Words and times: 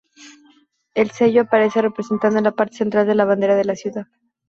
El 0.95 1.11
sello 1.11 1.43
aparece 1.43 1.79
representado 1.79 2.35
en 2.39 2.45
la 2.45 2.53
parte 2.55 2.75
central 2.77 3.05
de 3.05 3.13
la 3.13 3.25
bandera 3.25 3.53
de 3.55 3.65
la 3.65 3.75
ciudad. 3.75 4.07